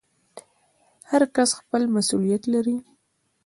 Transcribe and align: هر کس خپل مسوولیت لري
هر 1.09 1.23
کس 1.35 1.49
خپل 1.59 1.81
مسوولیت 1.95 2.43
لري 2.53 2.77